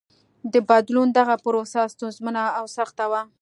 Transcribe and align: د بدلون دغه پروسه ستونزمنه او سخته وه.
د 0.53 0.55
بدلون 0.69 1.07
دغه 1.17 1.35
پروسه 1.43 1.81
ستونزمنه 1.93 2.43
او 2.57 2.65
سخته 2.77 3.05
وه. 3.11 3.21